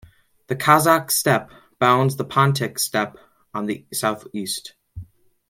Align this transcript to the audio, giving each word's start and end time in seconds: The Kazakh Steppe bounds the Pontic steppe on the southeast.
The 0.47 0.55
Kazakh 0.55 1.11
Steppe 1.11 1.51
bounds 1.77 2.15
the 2.15 2.25
Pontic 2.25 2.79
steppe 2.79 3.17
on 3.53 3.67
the 3.67 3.85
southeast. 3.93 4.73